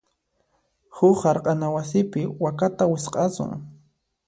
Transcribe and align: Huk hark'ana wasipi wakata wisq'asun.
Huk 0.95 1.19
hark'ana 1.25 1.67
wasipi 1.75 2.21
wakata 2.43 2.83
wisq'asun. 2.91 3.51